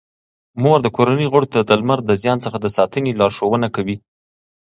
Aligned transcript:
مور 0.61 0.79
د 0.83 0.87
کورنۍ 0.95 1.27
غړو 1.33 1.47
ته 1.53 1.59
د 1.63 1.71
لمر 1.79 1.99
د 2.05 2.11
زیان 2.21 2.37
څخه 2.45 2.57
د 2.61 2.67
ساتنې 2.77 3.11
لارښوونه 3.19 3.67
کوي. 3.75 3.97